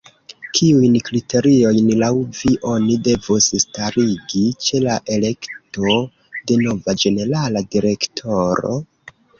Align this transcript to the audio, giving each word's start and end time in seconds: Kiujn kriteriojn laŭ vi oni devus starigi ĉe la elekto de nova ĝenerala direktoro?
Kiujn 0.59 0.95
kriteriojn 1.09 1.91
laŭ 2.03 2.09
vi 2.39 2.55
oni 2.71 2.97
devus 3.09 3.51
starigi 3.65 4.43
ĉe 4.69 4.83
la 4.89 4.99
elekto 5.19 6.03
de 6.41 6.63
nova 6.67 6.99
ĝenerala 7.05 7.67
direktoro? 7.77 8.77